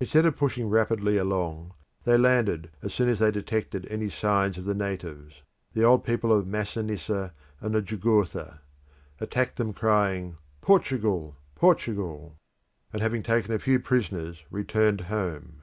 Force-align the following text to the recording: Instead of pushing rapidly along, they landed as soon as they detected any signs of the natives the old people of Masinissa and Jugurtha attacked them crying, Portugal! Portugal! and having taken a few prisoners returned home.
Instead 0.00 0.26
of 0.26 0.36
pushing 0.36 0.68
rapidly 0.68 1.16
along, 1.16 1.72
they 2.02 2.18
landed 2.18 2.72
as 2.82 2.92
soon 2.92 3.08
as 3.08 3.20
they 3.20 3.30
detected 3.30 3.86
any 3.88 4.10
signs 4.10 4.58
of 4.58 4.64
the 4.64 4.74
natives 4.74 5.42
the 5.72 5.84
old 5.84 6.02
people 6.02 6.32
of 6.36 6.48
Masinissa 6.48 7.32
and 7.60 7.76
Jugurtha 7.86 8.60
attacked 9.20 9.54
them 9.58 9.72
crying, 9.72 10.36
Portugal! 10.62 11.36
Portugal! 11.54 12.36
and 12.92 13.02
having 13.02 13.22
taken 13.22 13.52
a 13.54 13.58
few 13.60 13.78
prisoners 13.78 14.42
returned 14.50 15.02
home. 15.02 15.62